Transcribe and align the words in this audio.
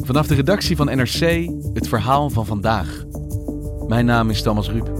Vanaf 0.00 0.26
de 0.26 0.34
redactie 0.34 0.76
van 0.76 0.86
NRC 0.86 1.50
het 1.72 1.88
verhaal 1.88 2.30
van 2.30 2.46
vandaag. 2.46 3.04
Mijn 3.86 4.04
naam 4.04 4.30
is 4.30 4.42
Thomas 4.42 4.70
Ruip. 4.70 4.90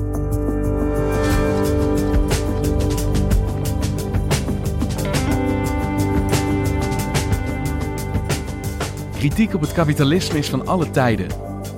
Kritiek 9.13 9.55
op 9.55 9.61
het 9.61 9.73
kapitalisme 9.73 10.39
is 10.39 10.49
van 10.49 10.67
alle 10.67 10.91
tijden, 10.91 11.27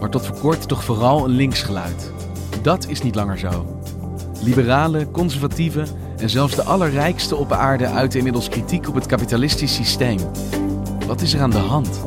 maar 0.00 0.10
tot 0.10 0.26
voor 0.26 0.38
kort 0.38 0.68
toch 0.68 0.84
vooral 0.84 1.24
een 1.24 1.30
linksgeluid. 1.30 2.12
Dat 2.62 2.88
is 2.88 3.02
niet 3.02 3.14
langer 3.14 3.38
zo. 3.38 3.80
Liberalen, 4.42 5.10
conservatieven 5.10 5.86
en 6.16 6.30
zelfs 6.30 6.54
de 6.54 6.62
allerrijkste 6.62 7.36
op 7.36 7.52
aarde 7.52 7.86
uiten 7.86 8.18
inmiddels 8.18 8.48
kritiek 8.48 8.88
op 8.88 8.94
het 8.94 9.06
kapitalistisch 9.06 9.74
systeem. 9.74 10.18
Wat 11.06 11.20
is 11.20 11.34
er 11.34 11.40
aan 11.40 11.50
de 11.50 11.58
hand? 11.58 12.00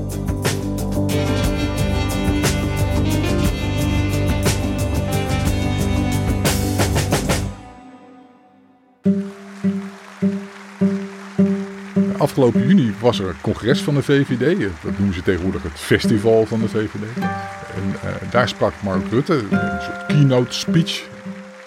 Afgelopen 12.17 12.67
juni 12.67 12.93
was 12.99 13.19
er 13.19 13.27
een 13.27 13.41
congres 13.41 13.81
van 13.81 13.93
de 13.95 14.03
VVD. 14.03 14.59
Dat 14.83 14.97
noemen 14.97 15.15
ze 15.15 15.21
tegenwoordig 15.23 15.63
het 15.63 15.79
festival 15.79 16.45
van 16.45 16.59
de 16.59 16.69
VVD. 16.69 17.17
En 17.75 17.87
uh, 17.87 18.31
daar 18.31 18.47
sprak 18.47 18.73
Mark 18.81 19.09
Rutte, 19.09 19.33
een 19.33 19.81
soort 19.81 20.05
keynote 20.05 20.53
speech. 20.53 21.07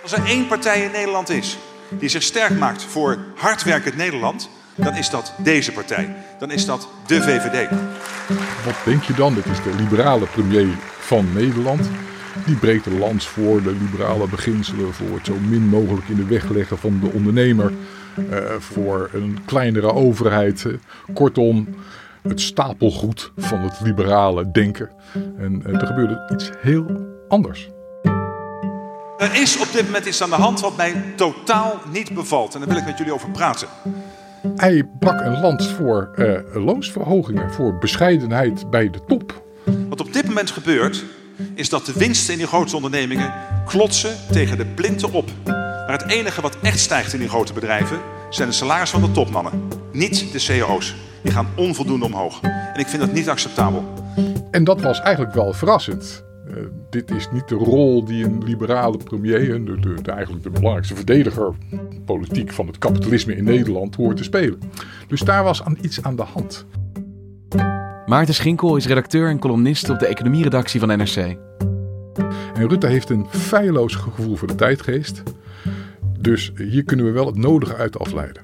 Als 0.02 0.12
er 0.12 0.24
één 0.24 0.46
partij 0.46 0.82
in 0.82 0.90
Nederland 0.90 1.28
is 1.28 1.58
die 1.90 2.08
zich 2.08 2.22
sterk 2.22 2.58
maakt 2.58 2.82
voor 2.82 3.18
hardwerkend 3.36 3.96
Nederland, 3.96 4.50
dan 4.78 4.96
is 4.96 5.10
dat 5.10 5.32
deze 5.36 5.72
partij. 5.72 6.16
Dan 6.38 6.50
is 6.50 6.66
dat 6.66 6.88
de 7.06 7.22
VVD. 7.22 7.70
Wat 8.64 8.76
denk 8.84 9.02
je 9.02 9.14
dan? 9.14 9.34
Dit 9.34 9.46
is 9.46 9.62
de 9.62 9.74
liberale 9.76 10.26
premier 10.26 10.76
van 10.98 11.32
Nederland. 11.32 11.90
Die 12.46 12.56
breekt 12.56 12.84
de 12.84 12.98
lans 12.98 13.26
voor 13.26 13.62
de 13.62 13.76
liberale 13.80 14.28
beginselen, 14.28 14.94
voor 14.94 15.14
het 15.14 15.26
zo 15.26 15.34
min 15.48 15.68
mogelijk 15.68 16.08
in 16.08 16.16
de 16.16 16.26
weg 16.26 16.48
leggen 16.48 16.78
van 16.78 17.00
de 17.00 17.10
ondernemer. 17.12 17.72
Uh, 18.30 18.38
voor 18.58 19.10
een 19.12 19.38
kleinere 19.44 19.92
overheid. 19.92 20.66
Kortom, 21.14 21.68
het 22.22 22.40
stapelgoed 22.40 23.32
van 23.36 23.60
het 23.60 23.80
liberale 23.80 24.50
denken. 24.50 24.90
En 25.38 25.62
uh, 25.66 25.80
er 25.80 25.86
gebeurde 25.86 26.30
iets 26.32 26.50
heel 26.60 26.86
anders. 27.28 27.68
Er 29.18 29.40
is 29.40 29.60
op 29.60 29.72
dit 29.72 29.84
moment 29.84 30.06
iets 30.06 30.22
aan 30.22 30.30
de 30.30 30.36
hand 30.36 30.60
wat 30.60 30.76
mij 30.76 31.04
totaal 31.16 31.80
niet 31.92 32.14
bevalt. 32.14 32.54
En 32.54 32.60
daar 32.60 32.68
wil 32.68 32.78
ik 32.78 32.84
met 32.84 32.98
jullie 32.98 33.12
over 33.12 33.30
praten. 33.30 33.68
Hij 34.56 34.88
brak 34.98 35.20
een 35.20 35.40
lans 35.40 35.68
voor 35.68 36.10
uh, 36.16 36.38
loonsverhogingen, 36.64 37.52
voor 37.52 37.78
bescheidenheid 37.78 38.70
bij 38.70 38.90
de 38.90 39.00
top. 39.06 39.42
Wat 39.88 40.00
op 40.00 40.12
dit 40.12 40.26
moment 40.26 40.50
gebeurt, 40.50 41.04
is 41.54 41.68
dat 41.68 41.86
de 41.86 41.92
winsten 41.92 42.32
in 42.32 42.38
die 42.38 42.46
grote 42.46 42.76
ondernemingen 42.76 43.32
klotsen 43.66 44.16
tegen 44.30 44.56
de 44.56 44.66
plinten 44.66 45.12
op. 45.12 45.30
Maar 45.44 45.92
het 45.92 46.10
enige 46.10 46.40
wat 46.40 46.56
echt 46.62 46.78
stijgt 46.78 47.12
in 47.12 47.18
die 47.18 47.28
grote 47.28 47.52
bedrijven 47.52 47.98
zijn 48.30 48.48
de 48.48 48.54
salarissen 48.54 49.00
van 49.00 49.08
de 49.08 49.14
topmannen. 49.14 49.68
Niet 49.92 50.32
de 50.32 50.38
CEO's. 50.38 50.94
Die 51.22 51.32
gaan 51.32 51.48
onvoldoende 51.56 52.04
omhoog. 52.04 52.40
En 52.42 52.80
ik 52.80 52.86
vind 52.86 53.02
dat 53.02 53.12
niet 53.12 53.28
acceptabel. 53.28 53.84
En 54.50 54.64
dat 54.64 54.80
was 54.80 55.00
eigenlijk 55.00 55.34
wel 55.34 55.52
verrassend. 55.52 56.26
Uh, 56.50 56.56
dit 56.90 57.10
is 57.10 57.28
niet 57.32 57.48
de 57.48 57.54
rol 57.54 58.04
die 58.04 58.24
een 58.24 58.44
liberale 58.44 58.96
premier, 58.96 59.54
en 59.54 59.64
de, 59.64 59.80
de, 59.80 59.94
de, 60.02 60.10
eigenlijk 60.10 60.42
de 60.42 60.50
belangrijkste 60.50 60.94
verdediger 60.94 61.54
politiek 62.04 62.52
van 62.52 62.66
het 62.66 62.78
kapitalisme 62.78 63.36
in 63.36 63.44
Nederland, 63.44 63.94
hoort 63.94 64.16
te 64.16 64.22
spelen. 64.22 64.60
Dus 65.06 65.20
daar 65.20 65.44
was 65.44 65.62
aan 65.62 65.78
iets 65.80 66.02
aan 66.02 66.16
de 66.16 66.22
hand. 66.22 66.66
Maarten 68.06 68.34
Schinkel 68.34 68.76
is 68.76 68.86
redacteur 68.86 69.28
en 69.28 69.38
columnist 69.38 69.90
op 69.90 69.98
de 69.98 70.06
economieredactie 70.06 70.80
van 70.80 70.88
NRC. 70.88 71.16
En 72.54 72.68
Rutte 72.68 72.86
heeft 72.86 73.10
een 73.10 73.26
feilloos 73.30 73.94
gevoel 73.94 74.36
voor 74.36 74.48
de 74.48 74.54
tijdgeest. 74.54 75.22
Dus 76.20 76.52
hier 76.56 76.84
kunnen 76.84 77.06
we 77.06 77.12
wel 77.12 77.26
het 77.26 77.36
nodige 77.36 77.74
uit 77.74 77.98
afleiden. 77.98 78.42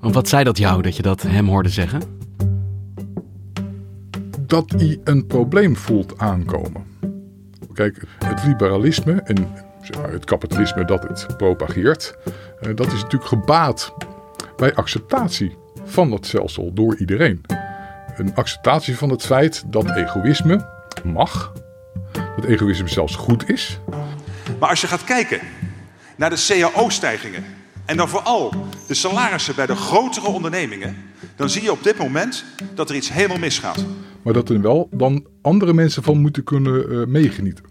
Want 0.00 0.14
wat 0.14 0.28
zei 0.28 0.44
dat 0.44 0.58
jou 0.58 0.82
dat 0.82 0.96
je 0.96 1.02
dat 1.02 1.22
hem 1.22 1.48
hoorde 1.48 1.68
zeggen? 1.68 2.00
Dat 4.40 4.70
hij 4.76 5.00
een 5.04 5.26
probleem 5.26 5.76
voelt 5.76 6.18
aankomen. 6.18 6.93
Kijk, 7.74 8.02
het 8.24 8.44
liberalisme 8.44 9.12
en 9.24 9.52
het 10.10 10.24
kapitalisme 10.24 10.84
dat 10.84 11.02
het 11.02 11.36
propageert, 11.36 12.16
dat 12.74 12.86
is 12.86 13.02
natuurlijk 13.02 13.24
gebaat 13.24 13.94
bij 14.56 14.74
acceptatie 14.74 15.56
van 15.84 16.10
dat 16.10 16.26
stelsel 16.26 16.72
door 16.72 16.96
iedereen. 16.96 17.40
Een 18.16 18.34
acceptatie 18.34 18.96
van 18.96 19.10
het 19.10 19.22
feit 19.22 19.62
dat 19.66 19.96
egoïsme 19.96 20.68
mag, 21.04 21.52
dat 22.12 22.44
egoïsme 22.44 22.88
zelfs 22.88 23.16
goed 23.16 23.48
is. 23.48 23.78
Maar 24.58 24.68
als 24.68 24.80
je 24.80 24.86
gaat 24.86 25.04
kijken 25.04 25.40
naar 26.16 26.30
de 26.30 26.68
cao-stijgingen 26.74 27.44
en 27.84 27.96
dan 27.96 28.08
vooral 28.08 28.52
de 28.86 28.94
salarissen 28.94 29.54
bij 29.54 29.66
de 29.66 29.76
grotere 29.76 30.26
ondernemingen, 30.26 30.96
dan 31.36 31.50
zie 31.50 31.62
je 31.62 31.72
op 31.72 31.82
dit 31.82 31.98
moment 31.98 32.44
dat 32.74 32.90
er 32.90 32.96
iets 32.96 33.12
helemaal 33.12 33.38
misgaat. 33.38 33.84
Maar 34.24 34.32
dat 34.32 34.48
er 34.48 34.60
wel 34.60 34.88
dan 34.90 35.26
andere 35.42 35.72
mensen 35.72 36.02
van 36.02 36.18
moeten 36.18 36.44
kunnen 36.44 36.92
uh, 36.92 37.06
meegenieten. 37.06 37.64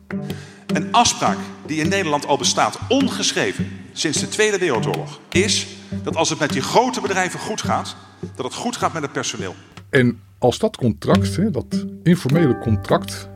Een 0.68 0.92
afspraak 0.92 1.38
die 1.66 1.80
in 1.80 1.90
Nederland 1.90 2.28
al 2.28 2.38
bestaat, 2.38 2.80
ongeschreven, 2.90 3.68
sinds 3.92 4.20
de 4.20 4.28
Tweede 4.28 4.58
Wereldoorlog, 4.58 5.20
is 5.32 5.68
dat 6.04 6.16
als 6.16 6.30
het 6.30 6.40
met 6.40 6.54
die 6.54 6.62
grote 6.62 7.02
bedrijven 7.02 7.40
goed 7.40 7.62
gaat, 7.62 7.96
dat 8.36 8.46
het 8.46 8.54
goed 8.54 8.78
gaat 8.78 8.94
met 8.94 9.02
het 9.02 9.12
personeel. 9.12 9.56
En 9.90 10.20
als 10.38 10.60
dat 10.60 10.78
contract, 10.78 11.36
hè, 11.36 11.52
dat 11.52 11.86
informele 12.04 12.58
contract 12.58 13.30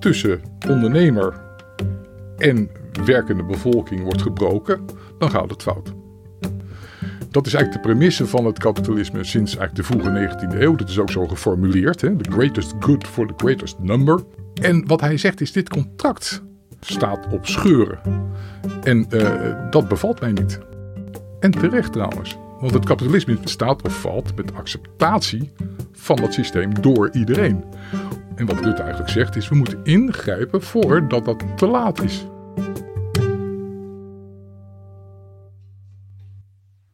tussen 0.00 0.42
ondernemer 0.68 1.40
en 2.38 2.70
werkende 3.04 3.44
bevolking 3.44 4.02
wordt 4.02 4.22
gebroken, 4.22 4.84
dan 5.18 5.30
gaat 5.30 5.50
het 5.50 5.62
fout. 5.62 6.03
Dat 7.34 7.46
is 7.46 7.54
eigenlijk 7.54 7.84
de 7.84 7.88
premisse 7.88 8.26
van 8.26 8.44
het 8.44 8.58
kapitalisme 8.58 9.24
sinds 9.24 9.56
eigenlijk 9.56 9.88
de 9.88 9.94
vroege 9.94 10.36
19e 10.56 10.60
eeuw. 10.60 10.74
Dat 10.74 10.88
is 10.88 10.98
ook 10.98 11.10
zo 11.10 11.26
geformuleerd. 11.26 12.00
Hè? 12.00 12.16
The 12.16 12.30
greatest 12.30 12.74
good 12.80 13.06
for 13.06 13.26
the 13.26 13.32
greatest 13.36 13.78
number. 13.78 14.20
En 14.62 14.86
wat 14.86 15.00
hij 15.00 15.16
zegt 15.16 15.40
is, 15.40 15.52
dit 15.52 15.68
contract 15.68 16.42
staat 16.80 17.26
op 17.30 17.46
scheuren. 17.46 17.98
En 18.82 19.06
uh, 19.10 19.70
dat 19.70 19.88
bevalt 19.88 20.20
mij 20.20 20.32
niet. 20.32 20.58
En 21.40 21.50
terecht 21.50 21.92
trouwens. 21.92 22.36
Want 22.60 22.74
het 22.74 22.84
kapitalisme 22.84 23.38
staat 23.44 23.82
of 23.82 24.00
valt 24.00 24.36
met 24.36 24.54
acceptatie 24.54 25.52
van 25.92 26.16
dat 26.16 26.32
systeem 26.32 26.80
door 26.80 27.10
iedereen. 27.12 27.64
En 28.34 28.46
wat 28.46 28.60
Rutte 28.60 28.82
eigenlijk 28.82 29.10
zegt 29.10 29.36
is, 29.36 29.48
we 29.48 29.54
moeten 29.54 29.80
ingrijpen 29.82 30.62
voordat 30.62 31.24
dat 31.24 31.42
te 31.56 31.66
laat 31.66 32.02
is. 32.02 32.26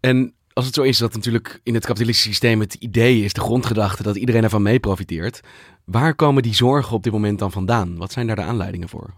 En 0.00 0.34
als 0.52 0.66
het 0.66 0.74
zo 0.74 0.82
is 0.82 0.98
dat 0.98 1.14
natuurlijk 1.14 1.60
in 1.62 1.74
het 1.74 1.86
kapitalistische 1.86 2.28
systeem 2.28 2.60
het 2.60 2.74
idee 2.74 3.24
is, 3.24 3.32
de 3.32 3.40
grondgedachte, 3.40 4.02
dat 4.02 4.16
iedereen 4.16 4.42
ervan 4.42 4.62
mee 4.62 4.80
profiteert. 4.80 5.40
Waar 5.84 6.14
komen 6.14 6.42
die 6.42 6.54
zorgen 6.54 6.96
op 6.96 7.02
dit 7.02 7.12
moment 7.12 7.38
dan 7.38 7.52
vandaan? 7.52 7.96
Wat 7.96 8.12
zijn 8.12 8.26
daar 8.26 8.36
de 8.36 8.42
aanleidingen 8.42 8.88
voor? 8.88 9.14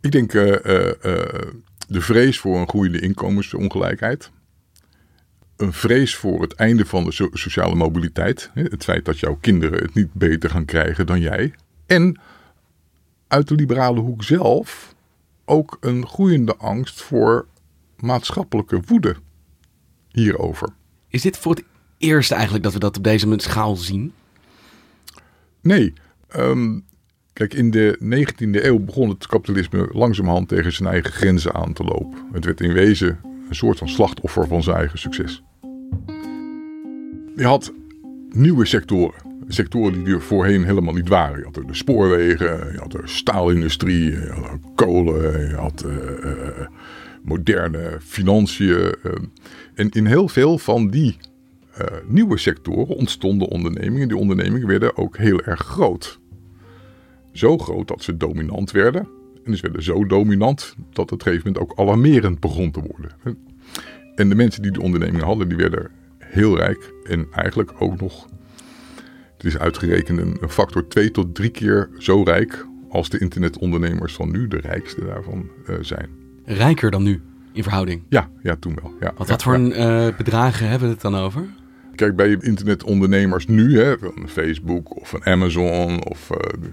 Ik 0.00 0.12
denk 0.12 0.32
uh, 0.32 0.46
uh, 0.46 0.86
uh, 0.86 0.92
de 1.88 2.00
vrees 2.00 2.38
voor 2.38 2.58
een 2.58 2.68
groeiende 2.68 3.00
inkomensongelijkheid. 3.00 4.30
Een 5.56 5.72
vrees 5.72 6.16
voor 6.16 6.42
het 6.42 6.52
einde 6.52 6.86
van 6.86 7.04
de 7.04 7.12
so 7.12 7.28
sociale 7.32 7.74
mobiliteit. 7.74 8.50
Het 8.54 8.84
feit 8.84 9.04
dat 9.04 9.18
jouw 9.18 9.38
kinderen 9.40 9.82
het 9.82 9.94
niet 9.94 10.12
beter 10.12 10.50
gaan 10.50 10.64
krijgen 10.64 11.06
dan 11.06 11.20
jij. 11.20 11.54
En 11.86 12.20
uit 13.28 13.48
de 13.48 13.54
liberale 13.54 14.00
hoek 14.00 14.22
zelf 14.22 14.94
ook 15.44 15.76
een 15.80 16.06
groeiende 16.06 16.56
angst 16.56 17.02
voor 17.02 17.46
maatschappelijke 17.96 18.82
woede 18.86 19.16
hierover. 20.12 20.68
Is 21.08 21.22
dit 21.22 21.38
voor 21.38 21.54
het 21.54 21.64
eerst 21.98 22.30
eigenlijk 22.30 22.64
dat 22.64 22.72
we 22.72 22.78
dat 22.78 22.96
op 22.96 23.04
deze 23.04 23.34
schaal 23.36 23.76
zien? 23.76 24.12
Nee. 25.60 25.92
Um, 26.36 26.84
kijk, 27.32 27.54
in 27.54 27.70
de 27.70 27.98
19e 28.00 28.64
eeuw 28.64 28.78
begon 28.78 29.08
het 29.08 29.26
kapitalisme 29.26 29.88
langzamerhand 29.92 30.48
tegen 30.48 30.72
zijn 30.72 30.88
eigen 30.88 31.12
grenzen 31.12 31.54
aan 31.54 31.72
te 31.72 31.84
lopen. 31.84 32.18
Het 32.32 32.44
werd 32.44 32.60
in 32.60 32.72
wezen 32.72 33.20
een 33.48 33.54
soort 33.54 33.78
van 33.78 33.88
slachtoffer 33.88 34.46
van 34.46 34.62
zijn 34.62 34.76
eigen 34.76 34.98
succes. 34.98 35.42
Je 37.36 37.44
had 37.44 37.72
nieuwe 38.30 38.66
sectoren. 38.66 39.20
sectoren 39.48 40.04
die 40.04 40.14
er 40.14 40.22
voorheen 40.22 40.64
helemaal 40.64 40.94
niet 40.94 41.08
waren. 41.08 41.38
Je 41.38 41.44
had 41.44 41.54
de 41.54 41.64
spoorwegen, 41.70 42.72
je 42.72 42.78
had 42.78 42.90
de 42.90 43.02
staalindustrie, 43.04 44.10
je 44.10 44.32
had 44.32 44.58
kolen, 44.74 45.48
je 45.48 45.54
had 45.54 45.84
uh, 45.86 46.66
moderne 47.22 47.98
financiën. 48.00 48.94
en 49.74 49.90
in 49.90 50.06
heel 50.06 50.28
veel 50.28 50.58
van 50.58 50.88
die 50.88 51.16
nieuwe 52.06 52.38
sectoren 52.38 52.96
ontstonden 52.96 53.48
ondernemingen. 53.48 54.08
Die 54.08 54.16
ondernemingen 54.16 54.68
werden 54.68 54.96
ook 54.96 55.16
heel 55.16 55.40
erg 55.40 55.60
groot. 55.60 56.20
Zo 57.32 57.58
groot 57.58 57.88
dat 57.88 58.02
ze 58.02 58.16
dominant 58.16 58.70
werden. 58.70 59.08
En 59.44 59.56
ze 59.56 59.62
werden 59.62 59.82
zo 59.82 60.06
dominant 60.06 60.74
dat 60.92 61.10
het 61.10 61.12
op 61.12 61.26
een 61.26 61.32
gegeven 61.32 61.52
moment 61.52 61.70
ook 61.70 61.78
alarmerend 61.78 62.40
begon 62.40 62.70
te 62.70 62.80
worden. 62.80 63.10
En 64.14 64.28
de 64.28 64.34
mensen 64.34 64.62
die 64.62 64.70
die 64.70 64.82
ondernemingen 64.82 65.26
hadden, 65.26 65.48
die 65.48 65.56
werden 65.56 65.90
heel 66.18 66.56
rijk. 66.56 66.92
En 67.04 67.26
eigenlijk 67.32 67.72
ook 67.78 68.00
nog, 68.00 68.28
het 69.36 69.44
is 69.44 69.58
uitgerekend, 69.58 70.18
een 70.18 70.48
factor 70.48 70.88
twee 70.88 71.10
tot 71.10 71.34
drie 71.34 71.50
keer 71.50 71.88
zo 71.98 72.22
rijk 72.22 72.66
als 72.88 73.08
de 73.08 73.18
internetondernemers 73.18 74.14
van 74.14 74.30
nu 74.30 74.48
de 74.48 74.60
rijkste 74.60 75.04
daarvan 75.04 75.50
uh, 75.68 75.76
zijn. 75.80 76.21
Rijker 76.44 76.90
dan 76.90 77.02
nu 77.02 77.22
in 77.52 77.62
verhouding? 77.62 78.02
Ja, 78.08 78.28
ja 78.42 78.56
toen 78.56 78.78
wel. 78.82 78.94
Ja, 79.00 79.12
wat, 79.16 79.28
wat 79.28 79.42
voor 79.42 79.54
een, 79.54 79.80
uh, 79.80 80.16
bedragen 80.16 80.68
hebben 80.68 80.88
we 80.88 80.94
het 80.94 81.02
dan 81.02 81.16
over? 81.16 81.44
Kijk, 81.94 82.16
bij 82.16 82.36
internetondernemers 82.40 83.46
nu, 83.46 83.80
hè, 83.80 83.98
van 83.98 84.28
Facebook 84.28 85.00
of 85.00 85.08
van 85.08 85.24
Amazon 85.24 86.04
of 86.04 86.30
uh, 86.30 86.68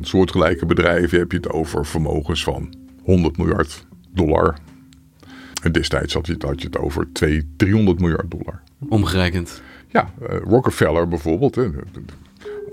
soortgelijke 0.00 0.66
bedrijven, 0.66 1.18
heb 1.18 1.30
je 1.30 1.36
het 1.36 1.50
over 1.50 1.86
vermogens 1.86 2.44
van 2.44 2.74
100 3.02 3.36
miljard 3.36 3.86
dollar. 4.10 4.56
En 5.62 5.72
destijds 5.72 6.14
had 6.14 6.26
je, 6.26 6.32
het, 6.32 6.42
had 6.42 6.60
je 6.60 6.66
het 6.66 6.78
over 6.78 7.08
200, 7.12 7.58
300 7.58 8.00
miljard 8.00 8.30
dollar. 8.30 8.62
Omgerekend. 8.88 9.62
Ja, 9.88 10.10
uh, 10.22 10.38
Rockefeller 10.44 11.08
bijvoorbeeld. 11.08 11.54
Hè, 11.54 11.70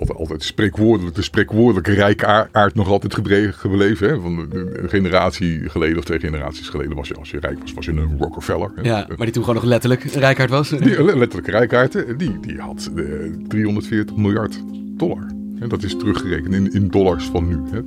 altijd, 0.10 0.20
altijd 0.20 0.44
spreekwoordelijk, 0.44 1.16
de 1.16 1.22
spreekwoordelijke 1.22 1.92
rijke 1.92 2.50
aard 2.52 2.76
nog 2.76 2.88
altijd 2.88 3.16
gebleven. 3.56 4.10
Hè? 4.10 4.22
Van 4.22 4.48
een 4.52 4.90
generatie 4.90 5.70
geleden 5.70 5.98
of 5.98 6.04
twee 6.04 6.20
generaties 6.20 6.70
geleden 6.70 6.96
was 6.96 7.08
je, 7.08 7.16
als 7.16 7.32
je 7.32 7.40
rijk 7.40 7.60
was, 7.60 7.74
was 7.74 7.86
je 7.86 7.92
een 7.92 8.18
Rockefeller. 8.20 8.72
Hè? 8.76 8.82
Ja, 8.82 9.06
maar 9.08 9.18
die 9.18 9.32
toen 9.32 9.44
gewoon 9.44 9.62
nog 9.62 9.70
letterlijk 9.70 10.04
rijkaard 10.04 10.50
was. 10.50 10.70
Die 10.70 11.04
letterlijk 11.04 11.48
rijkaard, 11.48 12.20
die, 12.20 12.40
die 12.40 12.58
had 12.58 12.90
uh, 12.96 13.26
eh, 13.26 13.32
340 13.48 14.16
miljard 14.16 14.64
dollar. 14.98 15.26
En 15.60 15.70
dat 15.70 15.84
is 15.84 15.98
teruggerekend 15.98 16.54
in, 16.54 16.72
in 16.74 16.88
dollars 16.88 17.26
van 17.26 17.48
nu. 17.48 17.60
Hè? 17.72 17.82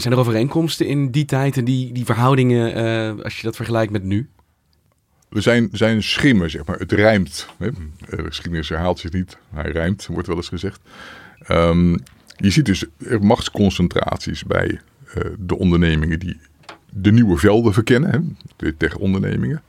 zijn 0.00 0.14
er 0.14 0.20
overeenkomsten 0.20 0.86
in 0.86 1.10
die 1.10 1.24
tijd 1.24 1.56
en 1.56 1.64
die, 1.64 1.92
die 1.92 2.04
verhoudingen, 2.04 2.78
uh, 3.16 3.24
als 3.24 3.36
je 3.36 3.42
dat 3.42 3.56
vergelijkt 3.56 3.92
met 3.92 4.02
nu? 4.02 4.28
Er 5.28 5.42
zijn, 5.42 5.68
zijn 5.72 6.02
schimmen, 6.02 6.50
zeg 6.50 6.64
maar. 6.64 6.78
Het 6.78 6.92
rijmt. 6.92 7.48
Hè? 7.58 7.70
De 8.08 8.24
geschiedenis 8.24 8.68
herhaalt 8.68 8.98
zich 8.98 9.12
niet. 9.12 9.38
Hij 9.54 9.70
rijmt, 9.70 10.06
wordt 10.06 10.26
wel 10.26 10.36
eens 10.36 10.48
gezegd. 10.48 10.80
Um, 11.48 11.98
je 12.36 12.50
ziet 12.50 12.64
dus 12.64 12.84
machtsconcentraties 13.20 14.44
bij 14.44 14.80
uh, 15.16 15.24
de 15.38 15.58
ondernemingen 15.58 16.18
die 16.18 16.40
de 16.90 17.12
nieuwe 17.12 17.36
velden 17.36 17.72
verkennen. 17.72 18.10
Hè? 18.10 18.18
De 18.56 18.76
tech-ondernemingen. 18.76 19.62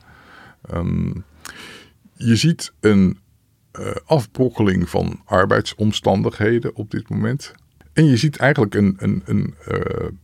Um, 0.74 1.24
je 2.14 2.36
ziet 2.36 2.72
een 2.80 3.18
uh, 3.80 3.90
afbrokkeling 4.04 4.88
van 4.88 5.20
arbeidsomstandigheden 5.24 6.74
op 6.74 6.90
dit 6.90 7.08
moment. 7.08 7.52
En 7.92 8.04
je 8.04 8.16
ziet 8.16 8.36
eigenlijk 8.36 8.74
een, 8.74 8.96
een, 8.98 9.22
een, 9.24 9.54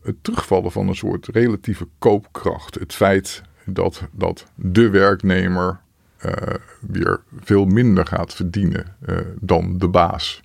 het 0.02 0.16
terugvallen 0.22 0.72
van 0.72 0.88
een 0.88 0.96
soort 0.96 1.26
relatieve 1.26 1.88
koopkracht. 1.98 2.74
Het 2.74 2.94
feit 2.94 3.42
dat, 3.64 4.02
dat 4.12 4.46
de 4.54 4.90
werknemer 4.90 5.80
uh, 6.24 6.32
weer 6.80 7.20
veel 7.40 7.64
minder 7.64 8.06
gaat 8.06 8.34
verdienen 8.34 8.96
uh, 9.08 9.16
dan 9.40 9.78
de 9.78 9.88
baas. 9.88 10.42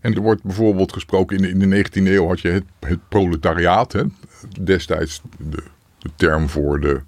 En 0.00 0.14
er 0.14 0.20
wordt 0.20 0.42
bijvoorbeeld 0.42 0.92
gesproken, 0.92 1.36
in 1.36 1.42
de, 1.42 1.64
in 1.64 1.70
de 1.70 1.84
19e 1.84 2.06
eeuw 2.06 2.26
had 2.26 2.40
je 2.40 2.62
het, 2.80 2.98
proletariaat. 3.08 3.92
Hè? 3.92 4.02
Destijds 4.60 5.22
de, 5.38 5.62
de 5.98 6.10
term 6.16 6.48
voor 6.48 6.80
de 6.80 7.00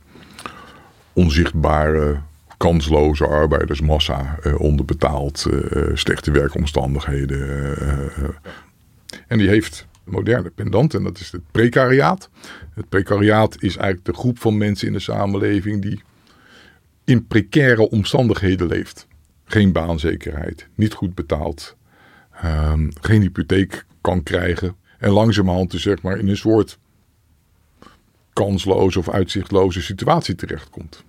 onzichtbare 1.13 2.21
kansloze 2.57 3.27
arbeidersmassa, 3.27 4.39
uh, 4.45 4.61
onderbetaald, 4.61 5.47
slechte 5.95 6.31
werkomstandigheden. 6.31 7.75
En 9.27 9.39
die 9.39 9.49
heeft 9.49 9.87
moderne 10.07 10.51
pendant 10.51 10.95
en 10.95 11.03
dat 11.03 11.19
is 11.19 11.33
het 11.33 11.43
precariaat. 11.51 12.31
Het 12.75 12.89
precariaat 12.89 13.55
is 13.63 13.77
eigenlijk 13.77 14.05
de 14.05 14.13
groep 14.13 14.39
van 14.39 14.57
mensen 14.57 14.87
in 14.87 14.93
de 14.93 14.99
samenleving 14.99 15.83
die 15.83 16.03
in 17.05 17.27
precaire 17.27 17.91
omstandigheden 17.91 18.67
leeft. 18.67 19.07
Geen 19.45 19.73
baanzekerheid, 19.73 20.69
niet 20.75 20.95
goed 20.95 21.15
betaald, 21.15 21.77
um, 22.45 22.91
geen 23.01 23.21
hypotheek 23.21 23.85
kan 24.01 24.23
krijgen. 24.23 24.77
En 24.99 25.11
langzamerhand 25.11 25.71
dus 25.71 25.83
zeg 25.83 26.03
maar 26.03 26.19
in 26.19 26.29
een 26.29 26.37
soort 26.37 26.79
kansloze 28.33 28.99
of 28.99 29.09
uitzichtloze 29.09 29.83
situatie 29.83 30.35
terechtkomt. 30.35 31.05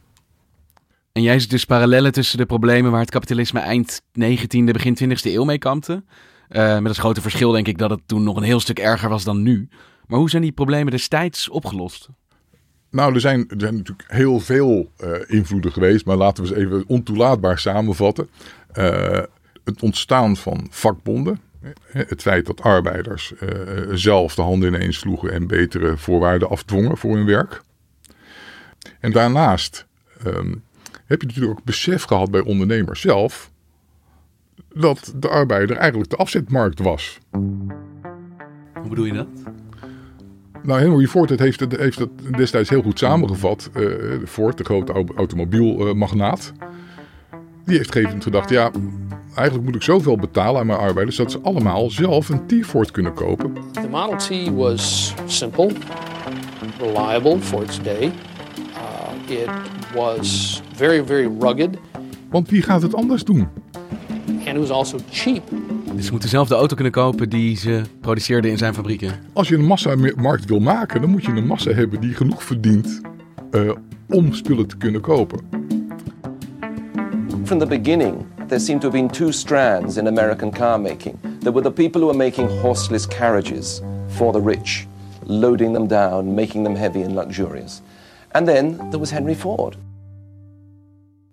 En 1.12 1.24
jij 1.24 1.40
ziet 1.40 1.50
dus 1.50 1.66
parallellen 1.66 2.12
tussen 2.12 2.38
de 2.38 2.46
problemen 2.46 2.92
waar 2.92 3.00
het 3.00 3.10
kapitalisme 3.10 3.60
eind 3.60 4.02
19e, 4.02 4.64
begin 4.64 4.98
20e 5.04 5.22
eeuw 5.22 5.44
mee 5.44 5.58
kampte. 5.58 6.04
Uh, 6.50 6.74
met 6.74 6.88
het 6.88 6.98
grote 6.98 7.22
verschil 7.22 7.52
denk 7.52 7.68
ik 7.68 7.78
dat 7.78 7.90
het 7.90 8.02
toen 8.06 8.24
nog 8.24 8.38
een 8.38 8.44
heel 8.44 8.60
stuk 8.60 8.80
erger 8.80 9.10
was 9.10 9.24
dan 9.24 9.42
nu. 9.42 9.70
Maar 10.08 10.20
hoe 10.20 10.30
zijn 10.30 10.42
die 10.42 10.52
problemen 10.52 10.92
destijds 10.92 11.50
opgelost? 11.50 12.10
Nou, 12.92 13.14
er 13.14 13.20
zijn, 13.20 13.40
er 13.50 13.60
zijn 13.60 13.76
natuurlijk 13.76 14.12
heel 14.12 14.40
veel 14.40 14.92
uh, 15.04 15.12
invloeden 15.28 15.72
geweest, 15.72 16.06
maar 16.06 16.16
laten 16.16 16.44
we 16.44 16.50
eens 16.50 16.60
even 16.60 16.84
ontoelaatbaar 16.88 17.60
samenvatten. 17.60 18.30
Uh, 18.78 19.20
het 19.64 19.82
ontstaan 19.82 20.38
van 20.38 20.68
vakbonden, 20.70 21.40
het 21.88 22.22
feit 22.22 22.46
dat 22.46 22.62
arbeiders 22.62 23.34
zelf 23.92 24.36
de 24.36 24.42
handen 24.42 24.74
ineens 24.74 24.98
sloegen 24.98 25.32
en 25.32 25.48
betere 25.48 25.98
voorwaarden 25.98 26.50
afdwongen 26.50 26.98
voor 26.98 27.16
hun 27.16 27.26
werk. 27.26 27.62
En 29.00 29.12
daarnaast 29.12 29.86
um, 30.26 30.64
heb 31.06 31.22
je 31.22 31.28
natuurlijk 31.28 31.60
ook 31.60 31.66
besef 31.66 32.04
gehad 32.04 32.32
bij 32.32 32.42
ondernemers 32.42 33.02
zelf 33.02 33.52
dat 34.74 35.14
de 35.16 35.30
arbeider 35.30 35.78
eigenlijk 35.78 36.10
de 36.10 36.16
afzetmarkt 36.16 36.80
was. 36.80 37.20
Hoe 38.74 38.90
bedoel 38.90 39.06
je 39.06 39.14
dat? 39.14 39.28
Nou, 40.64 40.80
Henry 40.80 41.08
Ford 41.08 41.30
het 41.30 41.40
heeft, 41.40 41.60
het, 41.60 41.78
heeft 41.78 42.00
het 42.00 42.10
destijds 42.38 42.70
heel 42.70 42.82
goed 42.82 43.00
samengevat. 43.00 43.70
Uh, 43.76 43.94
Ford, 44.26 44.58
de 44.58 44.64
grote 44.64 45.06
automobielmagnaat. 45.16 46.54
die 47.66 47.78
heeft 47.78 47.92
gegeven 47.92 48.22
gedacht, 48.22 48.50
ja, 48.50 48.72
eigenlijk 49.36 49.66
moet 49.68 49.76
ik 49.76 49.82
zoveel 49.82 50.18
betalen 50.18 50.60
aan 50.60 50.68
mijn 50.68 50.80
arbeiders... 50.80 51.16
dat 51.16 51.32
ze 51.32 51.40
allemaal 51.42 51.90
zelf 51.90 52.30
een 52.30 52.46
T-Ford 52.46 52.92
kunnen 52.92 53.14
kopen. 53.14 53.54
The 53.72 53.88
Model 53.90 54.18
T 54.18 54.50
was 54.56 55.14
simple, 55.26 55.72
reliable 56.80 57.40
for 57.40 57.64
its 57.64 57.82
day. 57.82 58.12
Uh, 59.28 59.38
it 59.38 59.50
was 59.96 60.62
very, 60.74 61.06
very 61.06 61.32
rugged. 61.40 61.78
Want 62.30 62.50
wie 62.50 62.62
gaat 62.62 62.82
het 62.82 62.96
anders 62.96 63.24
doen? 63.24 63.48
It 64.58 64.64
was 64.64 64.72
also 64.72 64.98
cheap. 65.10 65.44
Dus 65.96 66.06
ze 66.06 66.12
moeten 66.12 66.30
zelf 66.30 66.48
de 66.48 66.56
auto 66.56 66.76
kunnen 66.76 66.94
kopen 66.94 67.30
die 67.30 67.58
ze 67.58 67.82
produceerden 68.02 68.52
in 68.52 68.58
zijn 68.58 68.74
fabrieken. 68.74 69.12
Als 69.34 69.48
je 69.48 69.56
een 69.56 69.66
massamarkt 69.66 70.46
wil 70.46 70.60
maken, 70.60 71.02
dan 71.02 71.10
moet 71.10 71.26
je 71.26 71.32
een 71.32 71.46
massa 71.46 71.72
hebben 71.72 72.02
die 72.02 72.14
genoeg 72.14 72.44
verdient 72.44 73.02
uh, 73.52 73.72
om 74.10 74.34
spullen 74.34 74.68
te 74.68 74.78
kunnen 74.78 75.02
kopen. 75.02 75.40
From 77.44 77.60
the 77.60 77.66
beginning, 77.66 78.26
there 78.48 78.60
seemed 78.60 78.82
to 78.82 78.90
have 78.90 79.02
been 79.02 79.12
two 79.12 79.32
strands 79.32 79.98
in 79.98 80.08
American 80.08 80.52
car 80.52 80.82
making. 80.82 81.16
There 81.40 81.52
were 81.52 81.64
the 81.64 81.72
people 81.72 82.02
who 82.02 82.08
were 82.08 82.24
making 82.24 82.50
horseless 82.60 83.08
carriages 83.08 83.82
for 84.08 84.32
the 84.32 84.42
rich, 84.42 84.88
loading 85.24 85.74
them 85.74 85.88
down, 85.88 86.34
making 86.34 86.64
them 86.64 86.76
heavy 86.76 87.04
and 87.04 87.16
luxurious. 87.16 87.82
And 88.32 88.48
then 88.48 88.78
there 88.78 89.00
was 89.00 89.12
Henry 89.12 89.36
Ford. 89.36 89.76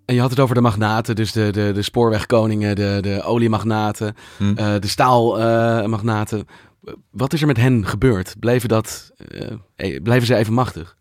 En 0.05 0.15
je 0.15 0.21
had 0.21 0.29
het 0.29 0.39
over 0.39 0.55
de 0.55 0.61
magnaten, 0.61 1.15
dus 1.15 1.31
de, 1.31 1.51
de, 1.51 1.71
de 1.73 1.81
spoorwegkoningen, 1.81 2.75
de, 2.75 2.97
de 3.01 3.21
oliemagnaten, 3.23 4.15
hm. 4.37 4.43
uh, 4.43 4.55
de 4.55 4.87
staalmagnaten. 4.87 6.47
Uh, 6.83 6.93
Wat 7.11 7.33
is 7.33 7.41
er 7.41 7.47
met 7.47 7.57
hen 7.57 7.85
gebeurd? 7.85 8.35
Bleven, 8.39 8.69
dat, 8.69 9.11
uh, 9.77 10.01
blijven 10.03 10.27
ze 10.27 10.35
even 10.35 10.53
machtig? 10.53 10.95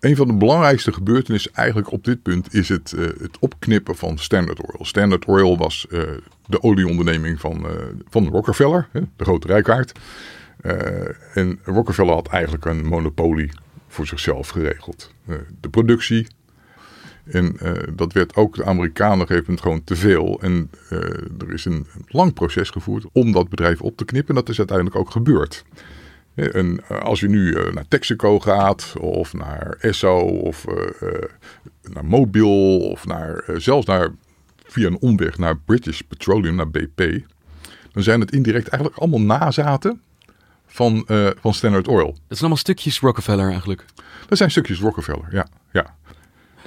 Een 0.00 0.16
van 0.16 0.26
de 0.26 0.34
belangrijkste 0.34 0.92
gebeurtenissen 0.92 1.54
eigenlijk 1.54 1.92
op 1.92 2.04
dit 2.04 2.22
punt 2.22 2.54
is 2.54 2.68
het, 2.68 2.90
het 2.96 3.38
opknippen 3.38 3.96
van 3.96 4.18
Standard 4.18 4.60
Oil. 4.60 4.84
Standard 4.84 5.24
Oil 5.24 5.58
was 5.58 5.86
de 6.46 6.62
olieonderneming 6.62 7.40
van, 7.40 7.66
van 8.08 8.28
Rockefeller, 8.28 8.88
de 8.92 9.24
grote 9.24 9.46
rijkaard. 9.46 9.98
en 11.34 11.58
Rockefeller 11.64 12.14
had 12.14 12.28
eigenlijk 12.28 12.64
een 12.64 12.86
monopolie 12.86 13.50
voor 13.88 14.06
zichzelf 14.06 14.48
geregeld. 14.48 15.14
de 15.60 15.68
productie, 15.68 16.26
en 17.24 17.56
uh, 17.62 17.72
dat 17.94 18.12
werd 18.12 18.36
ook 18.36 18.56
de 18.56 18.64
Amerikanen 18.64 19.20
op 19.20 19.48
een 19.48 19.60
gewoon 19.60 19.84
te 19.84 19.96
veel. 19.96 20.40
En 20.40 20.70
uh, 20.90 20.98
er 21.38 21.52
is 21.52 21.64
een 21.64 21.86
lang 22.06 22.32
proces 22.32 22.70
gevoerd 22.70 23.04
om 23.12 23.32
dat 23.32 23.48
bedrijf 23.48 23.80
op 23.80 23.96
te 23.96 24.04
knippen. 24.04 24.34
En 24.34 24.40
dat 24.40 24.48
is 24.48 24.58
uiteindelijk 24.58 24.96
ook 24.96 25.10
gebeurd. 25.10 25.64
En 26.34 26.88
als 26.88 27.20
je 27.20 27.28
nu 27.28 27.52
naar 27.72 27.88
Texaco 27.88 28.38
gaat, 28.38 28.94
of 28.98 29.32
naar 29.32 29.76
Esso, 29.80 30.18
of 30.18 30.64
naar 31.82 32.04
Mobil, 32.04 32.78
of 32.78 33.06
naar, 33.06 33.44
zelfs 33.56 33.86
naar, 33.86 34.10
via 34.66 34.86
een 34.86 34.98
omweg 34.98 35.38
naar 35.38 35.58
British 35.58 36.00
Petroleum, 36.00 36.54
naar 36.54 36.70
BP, 36.70 37.24
dan 37.92 38.02
zijn 38.02 38.20
het 38.20 38.32
indirect 38.32 38.68
eigenlijk 38.68 39.02
allemaal 39.02 39.20
nazaten 39.20 40.00
van, 40.66 41.04
van 41.40 41.54
Standard 41.54 41.88
Oil. 41.88 42.06
Dat 42.06 42.16
zijn 42.28 42.38
allemaal 42.38 42.56
stukjes 42.56 43.00
Rockefeller 43.00 43.50
eigenlijk. 43.50 43.84
Dat 44.28 44.38
zijn 44.38 44.50
stukjes 44.50 44.80
Rockefeller, 44.80 45.28
ja. 45.30 45.46
ja. 45.72 45.96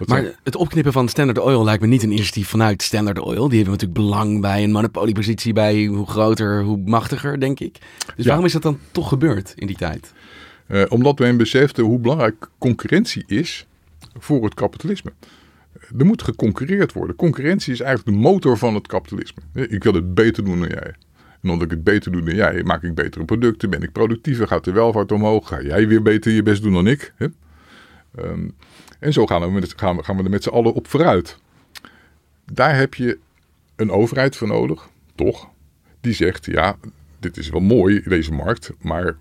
Maar 0.07 0.39
het 0.43 0.55
opknippen 0.55 0.93
van 0.93 1.07
Standard 1.07 1.39
Oil 1.39 1.63
lijkt 1.63 1.81
me 1.81 1.87
niet 1.87 2.03
een 2.03 2.11
initiatief 2.11 2.47
vanuit 2.47 2.81
Standard 2.81 3.19
Oil. 3.19 3.49
Die 3.49 3.57
hebben 3.57 3.73
natuurlijk 3.79 3.99
belang 3.99 4.41
bij 4.41 4.63
een 4.63 4.71
monopoliepositie, 4.71 5.53
bij 5.53 5.85
hoe 5.85 6.07
groter, 6.07 6.63
hoe 6.63 6.77
machtiger, 6.85 7.39
denk 7.39 7.59
ik. 7.59 7.77
Dus 8.15 8.25
waarom 8.25 8.45
is 8.45 8.53
dat 8.53 8.61
dan 8.61 8.79
toch 8.91 9.07
gebeurd 9.07 9.53
in 9.55 9.67
die 9.67 9.77
tijd? 9.77 10.13
Uh, 10.67 10.83
omdat 10.89 11.19
men 11.19 11.37
besefte 11.37 11.81
hoe 11.81 11.99
belangrijk 11.99 12.49
concurrentie 12.57 13.23
is 13.27 13.65
voor 14.19 14.43
het 14.43 14.53
kapitalisme. 14.53 15.11
Er 15.97 16.05
moet 16.05 16.21
geconcurreerd 16.21 16.93
worden. 16.93 17.15
Concurrentie 17.15 17.73
is 17.73 17.79
eigenlijk 17.79 18.17
de 18.17 18.23
motor 18.23 18.57
van 18.57 18.73
het 18.73 18.87
kapitalisme. 18.87 19.41
Ik 19.53 19.83
wil 19.83 19.93
het 19.93 20.13
beter 20.13 20.43
doen 20.43 20.59
dan 20.59 20.69
jij. 20.69 20.93
En 21.43 21.49
omdat 21.49 21.61
ik 21.61 21.71
het 21.71 21.83
beter 21.83 22.11
doe 22.11 22.21
dan 22.21 22.35
jij, 22.35 22.63
maak 22.63 22.83
ik 22.83 22.95
betere 22.95 23.25
producten, 23.25 23.69
ben 23.69 23.83
ik 23.83 23.91
productiever, 23.91 24.47
gaat 24.47 24.63
de 24.63 24.71
welvaart 24.71 25.11
omhoog, 25.11 25.47
ga 25.47 25.61
jij 25.61 25.87
weer 25.87 26.01
beter 26.01 26.31
je 26.31 26.43
best 26.43 26.61
doen 26.61 26.73
dan 26.73 26.87
ik. 26.87 27.13
Ehm, 28.15 28.49
en 28.99 29.13
zo 29.13 29.25
gaan 29.25 29.41
we, 29.41 29.51
met, 29.51 29.73
gaan, 29.75 30.03
gaan 30.03 30.17
we 30.17 30.23
er 30.23 30.29
met 30.29 30.43
z'n 30.43 30.49
allen 30.49 30.73
op 30.73 30.87
vooruit. 30.87 31.37
Daar 32.51 32.75
heb 32.75 32.93
je 32.93 33.19
een 33.75 33.91
overheid 33.91 34.35
voor 34.35 34.47
nodig, 34.47 34.89
toch? 35.15 35.49
Die 36.01 36.13
zegt, 36.13 36.45
ja, 36.45 36.77
dit 37.19 37.37
is 37.37 37.49
wel 37.49 37.61
mooi, 37.61 38.01
deze 38.05 38.31
markt, 38.31 38.71
maar 38.81 39.17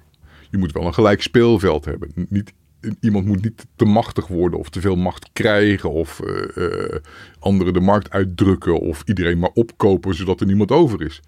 je 0.50 0.58
moet 0.58 0.72
wel 0.72 0.86
een 0.86 0.94
gelijk 0.94 1.22
speelveld 1.22 1.84
hebben. 1.84 2.12
Niet, 2.28 2.52
iemand 3.00 3.26
moet 3.26 3.42
niet 3.42 3.66
te 3.76 3.84
machtig 3.84 4.26
worden 4.26 4.58
of 4.58 4.68
te 4.68 4.80
veel 4.80 4.96
macht 4.96 5.30
krijgen 5.32 5.90
of 5.90 6.20
uh, 6.54 6.96
anderen 7.38 7.72
de 7.72 7.80
markt 7.80 8.10
uitdrukken 8.10 8.80
of 8.80 9.02
iedereen 9.04 9.38
maar 9.38 9.50
opkopen 9.54 10.14
zodat 10.14 10.40
er 10.40 10.46
niemand 10.46 10.70
over 10.70 11.02
is. 11.02 11.20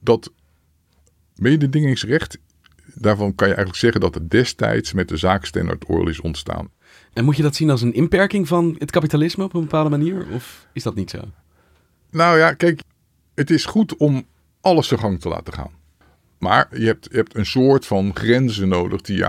Dat 0.00 0.32
mededingingsrecht 1.34 2.38
daarvan 2.98 3.34
kan 3.34 3.48
je 3.48 3.54
eigenlijk 3.54 3.82
zeggen 3.82 4.00
dat 4.00 4.14
het 4.14 4.30
destijds 4.30 4.92
met 4.92 5.08
de 5.08 5.16
zaak 5.16 5.44
Standard 5.44 5.84
Oil 5.84 6.08
is 6.08 6.20
ontstaan. 6.20 6.70
En 7.12 7.24
moet 7.24 7.36
je 7.36 7.42
dat 7.42 7.54
zien 7.54 7.70
als 7.70 7.82
een 7.82 7.94
inperking 7.94 8.48
van 8.48 8.76
het 8.78 8.90
kapitalisme 8.90 9.44
op 9.44 9.54
een 9.54 9.60
bepaalde 9.60 9.90
manier? 9.90 10.26
Of 10.32 10.66
is 10.72 10.82
dat 10.82 10.94
niet 10.94 11.10
zo? 11.10 11.20
Nou 12.10 12.38
ja, 12.38 12.52
kijk, 12.52 12.82
het 13.34 13.50
is 13.50 13.64
goed 13.64 13.96
om 13.96 14.26
alles 14.60 14.88
zijn 14.88 15.00
gang 15.00 15.20
te 15.20 15.28
laten 15.28 15.52
gaan. 15.52 15.70
Maar 16.38 16.68
je 16.78 16.86
hebt, 16.86 17.08
je 17.10 17.16
hebt 17.16 17.36
een 17.36 17.46
soort 17.46 17.86
van 17.86 18.10
grenzen 18.14 18.68
nodig 18.68 19.00
die 19.00 19.16
je 19.16 19.26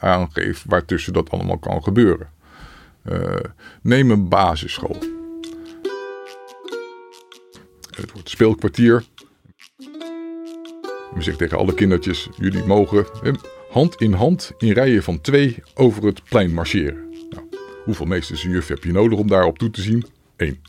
aangeeft 0.00 0.62
waartussen 0.66 1.12
dat 1.12 1.30
allemaal 1.30 1.58
kan 1.58 1.82
gebeuren. 1.82 2.28
Uh, 3.04 3.36
neem 3.82 4.10
een 4.10 4.28
basisschool. 4.28 4.98
Het 7.96 8.12
wordt 8.12 8.28
speelkwartier. 8.28 9.04
We 11.16 11.22
zeggen 11.22 11.42
tegen 11.42 11.58
alle 11.58 11.74
kindertjes, 11.74 12.28
jullie 12.38 12.64
mogen 12.64 13.06
hand 13.70 13.94
in 14.00 14.12
hand 14.12 14.52
in 14.58 14.72
rijen 14.72 15.02
van 15.02 15.20
twee 15.20 15.62
over 15.74 16.04
het 16.04 16.22
plein 16.24 16.54
marcheren. 16.54 17.04
Nou, 17.30 17.44
hoeveel 17.84 18.06
meesters 18.06 18.44
en 18.44 18.50
juf 18.50 18.68
heb 18.68 18.84
je 18.84 18.92
nodig 18.92 19.18
om 19.18 19.28
daarop 19.28 19.58
toe 19.58 19.70
te 19.70 19.80
zien? 19.80 20.04
Eén. 20.36 20.60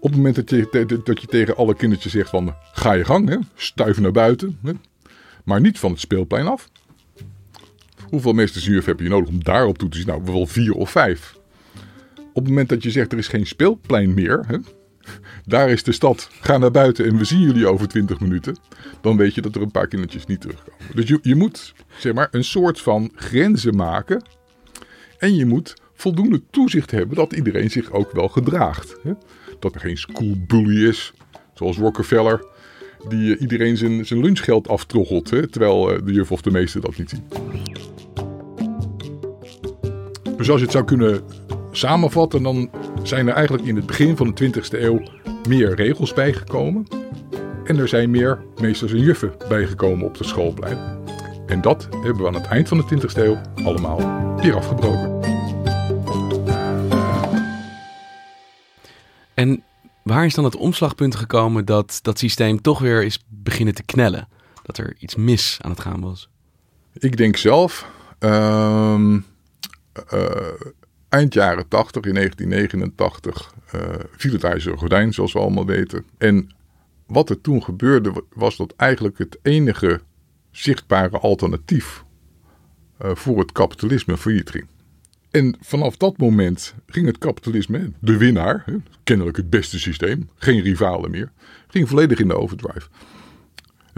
Op 0.00 0.10
het 0.10 0.16
moment 0.16 0.34
dat 0.34 0.50
je, 0.50 1.02
dat 1.04 1.20
je 1.20 1.26
tegen 1.26 1.56
alle 1.56 1.74
kindertjes 1.74 2.12
zegt 2.12 2.30
van 2.30 2.54
ga 2.72 2.92
je 2.92 3.04
gang, 3.04 3.28
hè, 3.28 3.36
stuif 3.54 4.00
naar 4.00 4.12
buiten, 4.12 4.58
hè, 4.62 4.72
maar 5.44 5.60
niet 5.60 5.78
van 5.78 5.90
het 5.90 6.00
speelplein 6.00 6.46
af. 6.46 6.70
Hoeveel 8.10 8.32
meesters 8.32 8.66
en 8.66 8.72
juf 8.72 8.84
heb 8.84 9.00
je 9.00 9.08
nodig 9.08 9.28
om 9.28 9.44
daarop 9.44 9.78
toe 9.78 9.88
te 9.88 9.96
zien? 9.96 10.06
Nou, 10.06 10.22
wel 10.24 10.46
vier 10.46 10.72
of 10.72 10.90
vijf. 10.90 11.38
Op 12.16 12.44
het 12.44 12.48
moment 12.48 12.68
dat 12.68 12.82
je 12.82 12.90
zegt 12.90 13.12
er 13.12 13.18
is 13.18 13.28
geen 13.28 13.46
speelplein 13.46 14.14
meer, 14.14 14.44
hè, 14.46 14.56
daar 15.44 15.70
is 15.70 15.82
de 15.82 15.92
stad. 15.92 16.30
Ga 16.40 16.58
naar 16.58 16.70
buiten 16.70 17.04
en 17.04 17.16
we 17.16 17.24
zien 17.24 17.40
jullie 17.40 17.66
over 17.66 17.88
20 17.88 18.20
minuten. 18.20 18.56
Dan 19.00 19.16
weet 19.16 19.34
je 19.34 19.40
dat 19.40 19.54
er 19.54 19.62
een 19.62 19.70
paar 19.70 19.88
kindertjes 19.88 20.26
niet 20.26 20.40
terugkomen. 20.40 20.94
Dus 20.94 21.08
je, 21.08 21.18
je 21.22 21.34
moet 21.34 21.74
zeg 21.98 22.12
maar, 22.12 22.28
een 22.30 22.44
soort 22.44 22.80
van 22.80 23.10
grenzen 23.14 23.76
maken. 23.76 24.22
En 25.18 25.34
je 25.34 25.46
moet 25.46 25.74
voldoende 25.94 26.42
toezicht 26.50 26.90
hebben 26.90 27.16
dat 27.16 27.32
iedereen 27.32 27.70
zich 27.70 27.90
ook 27.90 28.12
wel 28.12 28.28
gedraagt. 28.28 28.96
Hè? 29.02 29.12
Dat 29.58 29.74
er 29.74 29.80
geen 29.80 29.96
schoolbully 29.96 30.88
is, 30.88 31.12
zoals 31.54 31.76
Rockefeller, 31.76 32.44
die 33.08 33.34
eh, 33.34 33.40
iedereen 33.40 33.76
zijn, 33.76 34.06
zijn 34.06 34.20
lunchgeld 34.20 34.68
aftroggelt. 34.68 35.30
Hè? 35.30 35.48
Terwijl 35.48 35.92
eh, 35.92 36.04
de 36.04 36.12
juf 36.12 36.32
of 36.32 36.40
de 36.40 36.50
meester 36.50 36.80
dat 36.80 36.96
niet 36.96 37.10
zien. 37.10 37.24
Dus 40.36 40.50
als 40.50 40.58
je 40.58 40.64
het 40.64 40.72
zou 40.72 40.84
kunnen 40.84 41.22
samenvatten, 41.78 42.42
dan 42.42 42.70
zijn 43.02 43.28
er 43.28 43.34
eigenlijk 43.34 43.66
in 43.66 43.76
het 43.76 43.86
begin 43.86 44.16
van 44.16 44.34
de 44.34 44.50
20e 44.50 44.80
eeuw 44.80 45.02
meer 45.48 45.74
regels 45.74 46.12
bijgekomen. 46.12 46.86
En 47.64 47.78
er 47.78 47.88
zijn 47.88 48.10
meer 48.10 48.44
meesters 48.60 48.92
en 48.92 48.98
juffen 48.98 49.32
bijgekomen 49.48 50.06
op 50.06 50.18
de 50.18 50.24
schoolplein. 50.24 50.78
En 51.46 51.60
dat 51.60 51.88
hebben 51.90 52.16
we 52.16 52.26
aan 52.26 52.34
het 52.34 52.46
eind 52.46 52.68
van 52.68 52.78
de 52.78 52.84
20e 52.84 53.16
eeuw 53.16 53.40
allemaal 53.64 54.36
weer 54.40 54.56
afgebroken. 54.56 55.20
En 59.34 59.62
waar 60.02 60.24
is 60.24 60.34
dan 60.34 60.44
het 60.44 60.56
omslagpunt 60.56 61.16
gekomen 61.16 61.64
dat 61.64 61.98
dat 62.02 62.18
systeem 62.18 62.60
toch 62.60 62.78
weer 62.78 63.04
is 63.04 63.24
beginnen 63.28 63.74
te 63.74 63.82
knellen? 63.82 64.28
Dat 64.62 64.78
er 64.78 64.96
iets 64.98 65.16
mis 65.16 65.58
aan 65.60 65.70
het 65.70 65.80
gaan 65.80 66.00
was? 66.00 66.28
Ik 66.92 67.16
denk 67.16 67.36
zelf. 67.36 67.86
Uh, 68.20 69.16
eind 71.08 71.34
jaren 71.34 71.68
80, 71.68 72.04
in 72.04 72.14
1989, 72.14 73.54
uh, 73.74 73.80
eh, 73.80 74.00
viel 74.16 74.32
het 74.32 74.44
ijzeren 74.44 74.78
gordijn, 74.78 75.12
zoals 75.12 75.32
we 75.32 75.38
allemaal 75.38 75.66
weten. 75.66 76.04
En 76.18 76.50
wat 77.06 77.30
er 77.30 77.40
toen 77.40 77.62
gebeurde, 77.62 78.24
was 78.32 78.56
dat 78.56 78.74
eigenlijk 78.76 79.18
het 79.18 79.38
enige 79.42 80.00
zichtbare 80.50 81.18
alternatief 81.18 82.04
uh, 83.02 83.10
voor 83.14 83.38
het 83.38 83.52
kapitalisme 83.52 84.16
failliet 84.16 84.50
ging. 84.50 84.66
En 85.30 85.56
vanaf 85.60 85.96
dat 85.96 86.16
moment 86.16 86.74
ging 86.86 87.06
het 87.06 87.18
kapitalisme, 87.18 87.92
de 87.98 88.16
winnaar, 88.16 88.64
kennelijk 89.04 89.36
het 89.36 89.50
beste 89.50 89.78
systeem, 89.78 90.28
geen 90.34 90.60
rivalen 90.60 91.10
meer, 91.10 91.32
ging 91.68 91.88
volledig 91.88 92.18
in 92.18 92.28
de 92.28 92.36
overdrive. 92.36 92.88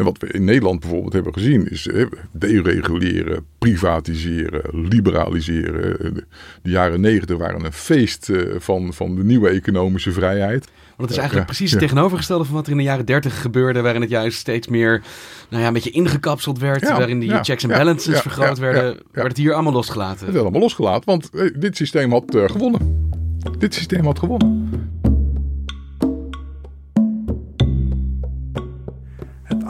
En 0.00 0.06
wat 0.06 0.18
we 0.18 0.26
in 0.26 0.44
Nederland 0.44 0.80
bijvoorbeeld 0.80 1.12
hebben 1.12 1.32
gezien 1.32 1.70
is 1.70 1.88
dereguleren, 2.32 3.46
privatiseren, 3.58 4.88
liberaliseren. 4.88 6.14
De 6.62 6.70
jaren 6.70 7.00
negentig 7.00 7.36
waren 7.36 7.64
een 7.64 7.72
feest 7.72 8.28
eh, 8.28 8.40
van, 8.58 8.92
van 8.94 9.14
de 9.14 9.24
nieuwe 9.24 9.48
economische 9.48 10.12
vrijheid. 10.12 10.68
Want 10.96 11.00
het 11.00 11.10
is 11.10 11.16
eigenlijk 11.16 11.46
precies 11.46 11.70
het 11.70 11.80
tegenovergestelde 11.80 12.44
van 12.44 12.54
wat 12.54 12.66
er 12.66 12.72
in 12.72 12.78
de 12.78 12.82
jaren 12.82 13.06
dertig 13.06 13.40
gebeurde, 13.40 13.80
waarin 13.80 14.00
het 14.00 14.10
juist 14.10 14.38
steeds 14.38 14.68
meer 14.68 15.02
nou 15.48 15.62
ja, 15.62 15.68
een 15.68 15.74
beetje 15.74 15.90
ingekapseld 15.90 16.58
werd, 16.58 16.88
waarin 16.88 17.18
die 17.18 17.42
checks 17.42 17.62
en 17.62 17.68
balances 17.68 18.20
vergroot 18.20 18.58
werden, 18.58 18.98
werd 19.12 19.28
het 19.28 19.36
hier 19.36 19.52
allemaal 19.52 19.72
losgelaten. 19.72 20.24
Het 20.24 20.32
werd 20.32 20.42
allemaal 20.42 20.60
losgelaten, 20.60 21.04
want 21.04 21.30
eh, 21.30 21.50
dit 21.56 21.76
systeem 21.76 22.10
had 22.10 22.34
uh, 22.34 22.48
gewonnen. 22.48 23.10
Dit 23.58 23.74
systeem 23.74 24.04
had 24.04 24.18
gewonnen. 24.18 24.79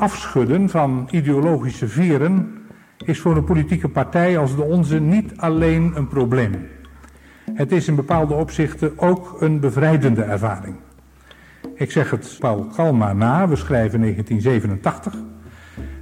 Afschudden 0.01 0.69
van 0.69 1.09
ideologische 1.11 1.89
veren 1.89 2.59
is 3.05 3.21
voor 3.21 3.37
een 3.37 3.45
politieke 3.45 3.89
partij 3.89 4.39
als 4.39 4.57
de 4.57 4.63
onze 4.63 5.01
niet 5.01 5.33
alleen 5.37 5.93
een 5.95 6.09
probleem. 6.09 6.69
Het 7.55 7.73
is 7.73 7.89
in 7.89 7.95
bepaalde 7.95 8.35
opzichten 8.35 8.99
ook 8.99 9.37
een 9.41 9.61
bevrijdende 9.61 10.23
ervaring. 10.23 10.75
Ik 11.75 11.91
zeg 11.91 12.11
het 12.11 12.37
Paul 12.39 12.65
Kalma 12.65 13.13
na, 13.13 13.49
we 13.49 13.57
schrijven 13.57 14.01
1987. 14.01 15.15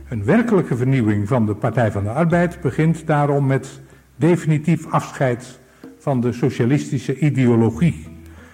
Een 0.08 0.24
werkelijke 0.24 0.76
vernieuwing 0.76 1.28
van 1.28 1.46
de 1.46 1.54
Partij 1.54 1.92
van 1.92 2.02
de 2.02 2.10
Arbeid 2.10 2.60
begint 2.60 3.06
daarom 3.06 3.46
met 3.46 3.80
definitief 4.16 4.86
afscheid 4.86 5.60
van 5.98 6.20
de 6.20 6.32
socialistische 6.32 7.18
ideologie 7.18 8.07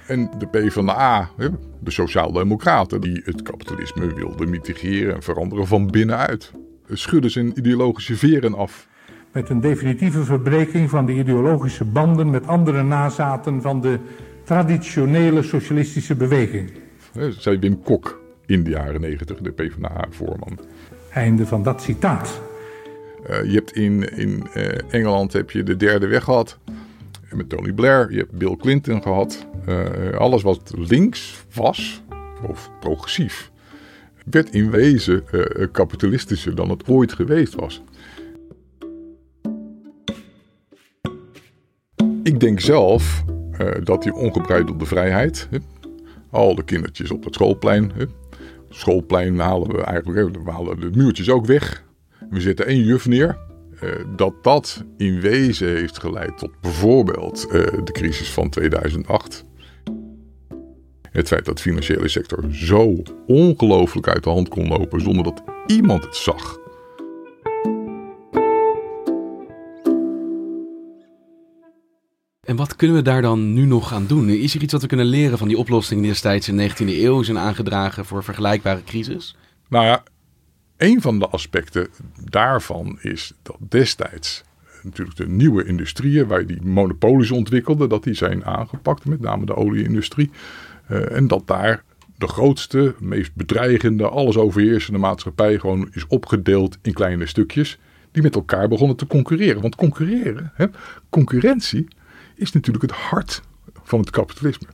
en 0.07 0.31
de 0.39 0.47
PvdA, 0.47 1.31
de 1.81 1.91
Sociaaldemocraten, 1.91 3.01
die 3.01 3.23
het 3.25 3.43
kapitalisme 3.43 4.15
wilden 4.15 4.51
mitigeren 4.51 5.15
en 5.15 5.23
veranderen 5.23 5.67
van 5.67 5.91
binnenuit. 5.91 6.53
Schudden 6.89 7.31
zijn 7.31 7.59
ideologische 7.59 8.17
veren 8.17 8.55
af. 8.55 8.89
Met 9.33 9.49
een 9.49 9.61
definitieve 9.61 10.25
verbreking 10.25 10.91
van 10.91 11.07
de 11.07 11.13
ideologische 11.13 11.85
banden 11.85 12.31
met 12.31 12.47
andere 12.47 12.83
nazaten 12.83 13.63
van 13.63 13.81
de 13.81 13.99
traditionele 14.45 15.43
socialistische 15.43 16.15
beweging. 16.15 16.73
Zei 17.39 17.59
Wim 17.59 17.83
Kok 17.83 18.23
in 18.47 18.65
de 18.65 18.71
jaren 18.71 19.01
negentig, 19.01 19.39
de 19.39 19.51
PvdA-voorman. 19.51 20.59
Einde 21.11 21.47
van 21.47 21.63
dat 21.63 21.83
citaat. 21.83 22.41
Uh, 23.31 23.45
je 23.45 23.55
hebt 23.55 23.73
in, 23.73 24.17
in 24.17 24.47
uh, 24.57 24.65
Engeland 24.91 25.33
heb 25.33 25.51
je 25.51 25.63
de 25.63 25.77
derde 25.77 26.07
weg 26.07 26.25
gehad 26.25 26.59
met 27.37 27.49
Tony 27.49 27.73
Blair, 27.73 28.13
je 28.13 28.19
hebt 28.19 28.33
Bill 28.33 28.57
Clinton 28.57 29.03
gehad. 29.03 29.47
Uh, 29.69 30.17
alles 30.17 30.43
wat 30.43 30.73
links 30.77 31.45
was, 31.55 32.03
of 32.49 32.71
progressief, 32.81 33.51
werd 34.31 34.55
in 34.55 34.71
wezen 34.71 35.25
uh, 35.33 35.67
kapitalistischer 35.73 36.55
dan 36.55 36.71
het 36.71 36.89
ooit 36.89 37.13
geweest 37.13 37.55
was. 37.55 37.83
Ik 42.23 42.41
denk 42.41 42.61
zelf 42.61 43.25
dat 43.83 44.03
die 44.03 44.15
ongebreidelde 44.15 44.85
vrijheid, 44.85 45.49
al 46.31 46.55
de 46.55 46.65
kindertjes 46.65 47.11
op 47.11 47.25
het 47.25 47.35
schoolplein, 47.35 47.93
hè, 47.95 48.05
schoolplein 48.69 49.39
halen 49.39 49.69
we 49.69 49.83
eigenlijk, 49.83 50.45
we 50.45 50.51
halen 50.51 50.81
de 50.81 50.91
muurtjes 50.95 51.31
ook 51.31 51.47
weg. 51.47 51.85
We 52.31 52.41
zetten 52.41 52.67
één 52.67 52.85
juf 52.85 53.07
neer. 53.07 53.39
Dat 54.17 54.45
dat 54.45 54.85
in 54.97 55.21
wezen 55.21 55.69
heeft 55.69 55.99
geleid 55.99 56.39
tot 56.39 56.61
bijvoorbeeld 56.61 57.51
de 57.85 57.93
crisis 57.93 58.33
van 58.33 58.49
2008. 58.49 59.45
Het 61.15 61.29
feit 61.29 61.45
dat 61.45 61.57
de 61.57 61.63
financiële 61.63 62.09
sector 62.09 62.45
zo 62.51 63.03
ongelooflijk 63.27 64.09
uit 64.09 64.25
de 64.25 64.31
hand 64.31 64.49
kon 64.49 64.69
lopen 64.69 65.01
zonder 65.01 65.25
dat 65.25 65.43
iemand 65.67 66.05
het 66.05 66.17
zag. 66.17 66.59
En 72.41 72.57
wat 72.57 72.77
kunnen 72.77 72.97
we 72.97 73.03
daar 73.03 73.23
dan 73.23 73.53
nu 73.53 73.65
nog 73.65 73.93
aan 73.93 74.07
doen? 74.07 74.29
Is 74.29 74.55
er 74.55 74.63
iets 74.63 74.73
wat 74.73 74.83
we 74.83 74.89
kunnen 74.89 75.07
leren 75.07 75.39
van 75.39 75.49
die 75.49 75.59
oplossingen 75.59 76.03
die 76.03 76.13
destijds 76.13 76.49
in 76.49 76.57
de 76.57 76.71
19e 76.71 76.87
eeuw 76.87 77.23
zijn 77.23 77.39
aangedragen 77.39 78.05
voor 78.05 78.25
vergelijkbare 78.25 78.85
crisis? 78.85 79.37
Nou 79.69 79.85
ja, 79.85 80.03
een 80.77 81.01
van 81.01 81.19
de 81.19 81.29
aspecten 81.29 81.89
daarvan 82.31 82.99
is 83.01 83.33
dat 83.43 83.57
destijds 83.69 84.45
natuurlijk 84.83 85.17
de 85.17 85.29
nieuwe 85.29 85.65
industrieën 85.65 86.27
waar 86.27 86.47
die 86.47 86.63
monopolies 86.63 87.31
ontwikkelden, 87.31 87.89
dat 87.89 88.05
die 88.05 88.15
zijn 88.15 88.45
aangepakt, 88.45 89.05
met 89.05 89.21
name 89.21 89.47
de 89.47 89.57
olieindustrie. 89.57 90.31
Uh, 90.91 91.17
en 91.17 91.27
dat 91.27 91.47
daar 91.47 91.85
de 92.17 92.27
grootste, 92.27 92.95
meest 92.99 93.35
bedreigende, 93.35 94.09
alles 94.09 94.37
overheersende 94.37 94.99
maatschappij 94.99 95.59
gewoon 95.59 95.89
is 95.93 96.07
opgedeeld 96.07 96.79
in 96.83 96.93
kleine 96.93 97.27
stukjes. 97.27 97.79
Die 98.11 98.23
met 98.23 98.35
elkaar 98.35 98.69
begonnen 98.69 98.97
te 98.97 99.07
concurreren. 99.07 99.63
Want 99.63 99.77
concurreren, 99.77 100.53
hè, 100.55 100.67
concurrentie, 101.11 101.89
is 102.35 102.53
natuurlijk 102.53 102.85
het 102.85 103.01
hart 103.01 103.43
van 103.83 104.01
het 104.01 104.11
kapitalisme. 104.11 104.69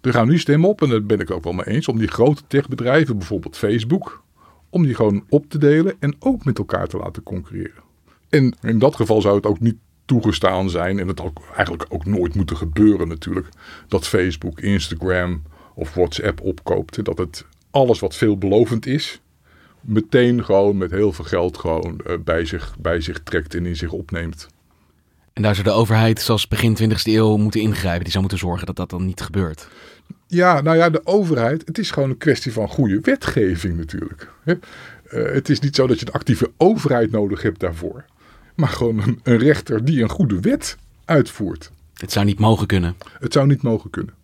Er 0.00 0.12
gaan 0.12 0.28
nu 0.28 0.38
stemmen 0.38 0.68
op, 0.68 0.82
en 0.82 0.88
daar 0.88 1.04
ben 1.04 1.20
ik 1.20 1.30
ook 1.30 1.44
wel 1.44 1.52
mee 1.52 1.66
eens, 1.66 1.88
om 1.88 1.98
die 1.98 2.08
grote 2.08 2.42
techbedrijven, 2.46 3.18
bijvoorbeeld 3.18 3.56
Facebook, 3.56 4.22
om 4.70 4.82
die 4.82 4.94
gewoon 4.94 5.24
op 5.28 5.44
te 5.48 5.58
delen 5.58 5.94
en 5.98 6.16
ook 6.18 6.44
met 6.44 6.58
elkaar 6.58 6.86
te 6.86 6.96
laten 6.96 7.22
concurreren. 7.22 7.82
En 8.28 8.54
in 8.62 8.78
dat 8.78 8.96
geval 8.96 9.20
zou 9.20 9.36
het 9.36 9.46
ook 9.46 9.60
niet 9.60 9.76
toegestaan 10.10 10.70
zijn 10.70 10.98
en 10.98 11.08
het 11.08 11.20
ook 11.20 11.40
eigenlijk 11.56 11.86
ook 11.88 12.04
nooit 12.04 12.34
moeten 12.34 12.56
gebeuren 12.56 13.08
natuurlijk, 13.08 13.48
dat 13.88 14.06
Facebook, 14.06 14.60
Instagram 14.60 15.42
of 15.74 15.94
WhatsApp 15.94 16.40
opkoopt. 16.40 17.04
Dat 17.04 17.18
het 17.18 17.44
alles 17.70 18.00
wat 18.00 18.16
veelbelovend 18.16 18.86
is, 18.86 19.20
meteen 19.80 20.44
gewoon 20.44 20.76
met 20.76 20.90
heel 20.90 21.12
veel 21.12 21.24
geld 21.24 21.58
gewoon 21.58 22.00
uh, 22.06 22.14
bij, 22.24 22.44
zich, 22.44 22.76
bij 22.78 23.00
zich 23.00 23.20
trekt 23.22 23.54
en 23.54 23.66
in 23.66 23.76
zich 23.76 23.92
opneemt. 23.92 24.48
En 25.32 25.42
daar 25.42 25.54
zou 25.54 25.66
de 25.66 25.72
overheid, 25.72 26.20
zoals 26.20 26.48
begin 26.48 26.76
20e 26.82 26.94
eeuw, 27.02 27.36
moeten 27.36 27.60
ingrijpen. 27.60 28.02
Die 28.02 28.10
zou 28.10 28.20
moeten 28.20 28.40
zorgen 28.40 28.66
dat 28.66 28.76
dat 28.76 28.90
dan 28.90 29.06
niet 29.06 29.20
gebeurt. 29.20 29.68
Ja, 30.26 30.60
nou 30.60 30.76
ja, 30.76 30.90
de 30.90 31.06
overheid, 31.06 31.66
het 31.66 31.78
is 31.78 31.90
gewoon 31.90 32.10
een 32.10 32.18
kwestie 32.18 32.52
van 32.52 32.68
goede 32.68 33.00
wetgeving 33.00 33.76
natuurlijk. 33.76 34.30
Uh, 34.44 34.56
het 35.10 35.48
is 35.48 35.60
niet 35.60 35.76
zo 35.76 35.86
dat 35.86 36.00
je 36.00 36.06
een 36.06 36.12
actieve 36.12 36.50
overheid 36.56 37.10
nodig 37.10 37.42
hebt 37.42 37.60
daarvoor 37.60 38.04
maar 38.60 38.68
gewoon 38.68 39.02
een, 39.02 39.20
een 39.22 39.38
rechter 39.38 39.84
die 39.84 40.02
een 40.02 40.08
goede 40.08 40.40
wet 40.40 40.76
uitvoert. 41.04 41.70
Het 41.94 42.12
zou 42.12 42.26
niet 42.26 42.38
mogen 42.38 42.66
kunnen. 42.66 42.94
Het 43.18 43.32
zou 43.32 43.46
niet 43.46 43.62
mogen 43.62 43.90
kunnen. 43.90 44.14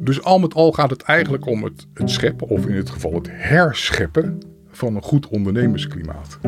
Dus 0.00 0.22
al 0.22 0.38
met 0.38 0.54
al 0.54 0.72
gaat 0.72 0.90
het 0.90 1.02
eigenlijk 1.02 1.46
om 1.46 1.64
het, 1.64 1.86
het 1.94 2.10
scheppen, 2.10 2.48
of 2.48 2.66
in 2.66 2.74
dit 2.74 2.90
geval 2.90 3.14
het 3.14 3.28
herscheppen, 3.30 4.38
van 4.70 4.96
een 4.96 5.02
goed 5.02 5.28
ondernemersklimaat. 5.28 6.38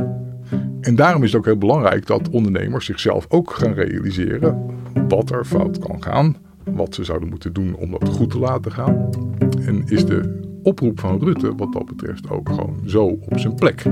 En 0.80 0.94
daarom 0.94 1.22
is 1.22 1.32
het 1.32 1.38
ook 1.38 1.46
heel 1.46 1.58
belangrijk 1.58 2.06
dat 2.06 2.30
ondernemers 2.30 2.86
zichzelf 2.86 3.26
ook 3.28 3.50
gaan 3.50 3.72
realiseren 3.72 4.66
wat 5.08 5.30
er 5.30 5.44
fout 5.44 5.78
kan 5.78 6.02
gaan, 6.02 6.36
wat 6.64 6.94
ze 6.94 7.04
zouden 7.04 7.28
moeten 7.28 7.52
doen 7.52 7.74
om 7.74 7.90
dat 7.90 8.08
goed 8.08 8.30
te 8.30 8.38
laten 8.38 8.72
gaan. 8.72 9.10
En 9.66 9.82
is 9.86 10.04
de 10.04 10.40
oproep 10.62 11.00
van 11.00 11.18
Rutte 11.18 11.54
wat 11.54 11.72
dat 11.72 11.86
betreft 11.86 12.30
ook 12.30 12.48
gewoon 12.48 12.80
zo 12.86 13.04
op 13.04 13.38
zijn 13.38 13.54
plek 13.54 13.82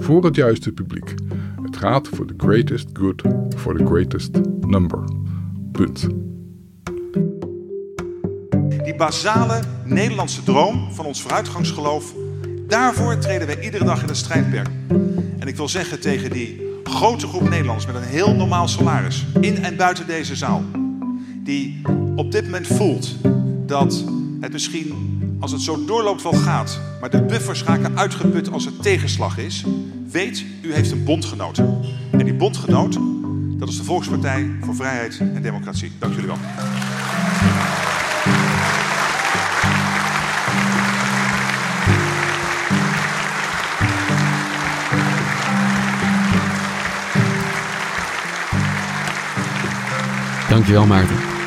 voor 0.00 0.24
het 0.24 0.36
juiste 0.36 0.72
publiek. 0.72 1.14
Het 1.62 1.76
gaat 1.76 2.08
voor 2.08 2.26
the 2.26 2.34
greatest 2.36 2.88
good 2.92 3.22
for 3.56 3.76
the 3.76 3.86
greatest 3.86 4.30
number. 4.60 4.98
Punt. 5.72 6.08
Die 8.84 8.94
basale 8.96 9.60
Nederlandse 9.84 10.42
droom 10.42 10.92
van 10.92 11.04
ons 11.04 11.22
vooruitgangsgeloof, 11.22 12.14
daarvoor 12.66 13.18
treden 13.18 13.46
wij 13.46 13.64
iedere 13.64 13.84
dag 13.84 14.02
in 14.02 14.08
het 14.08 14.16
strijdperk. 14.16 14.68
En 15.38 15.48
ik 15.48 15.56
wil 15.56 15.68
zeggen 15.68 16.00
tegen 16.00 16.30
die 16.30 16.60
grote 16.84 17.26
groep 17.26 17.48
Nederlanders 17.48 17.86
met 17.86 17.94
een 17.94 18.02
heel 18.02 18.34
normaal 18.34 18.68
salaris, 18.68 19.26
in 19.40 19.64
en 19.64 19.76
buiten 19.76 20.06
deze 20.06 20.36
zaal, 20.36 20.62
die 21.44 21.82
op 22.16 22.32
dit 22.32 22.44
moment 22.44 22.66
voelt 22.66 23.16
dat 23.66 24.04
het 24.40 24.52
misschien 24.52 25.09
als 25.40 25.52
het 25.52 25.60
zo 25.60 25.84
doorloopt 25.84 26.22
wel 26.22 26.32
gaat, 26.32 26.80
maar 27.00 27.10
de 27.10 27.22
buffers 27.22 27.62
raken 27.62 27.98
uitgeput 27.98 28.52
als 28.52 28.66
er 28.66 28.76
tegenslag 28.76 29.38
is, 29.38 29.64
weet 30.10 30.44
u 30.62 30.72
heeft 30.72 30.90
een 30.90 31.04
bondgenoot. 31.04 31.58
En 32.10 32.24
die 32.24 32.34
bondgenoot, 32.34 32.98
dat 33.58 33.68
is 33.68 33.76
de 33.76 33.84
Volkspartij 33.84 34.50
voor 34.60 34.74
Vrijheid 34.74 35.18
en 35.18 35.42
Democratie. 35.42 35.92
Dank 35.98 36.14
jullie 36.14 36.28
wel. 36.28 36.38
Dankjewel 50.48 50.86
Maarten. 50.86 51.39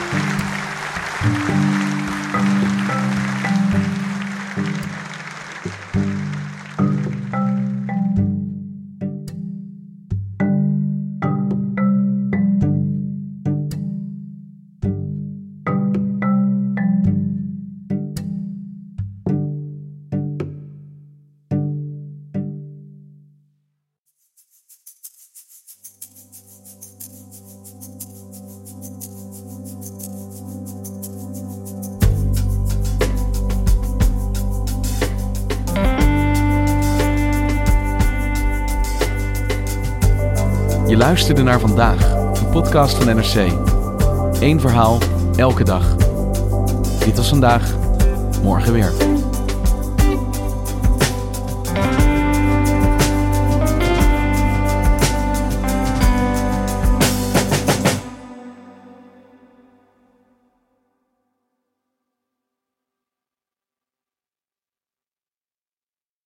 Luisterde 41.04 41.44
naar 41.44 41.60
vandaag, 41.60 42.14
een 42.14 42.50
podcast 42.50 42.96
van 42.96 43.16
NRC. 43.16 43.52
Eén 44.40 44.60
verhaal, 44.60 44.98
elke 45.36 45.64
dag. 45.64 45.96
Dit 47.06 47.16
was 47.16 47.30
vandaag, 47.30 47.74
morgen 48.44 48.74
weer. 48.74 49.13